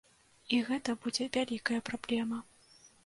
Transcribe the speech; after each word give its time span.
І 0.55 0.61
гэта 0.69 0.95
будзе 1.03 1.27
вялікая 1.37 1.81
праблема. 1.91 2.41